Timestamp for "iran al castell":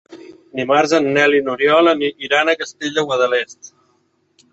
2.29-2.97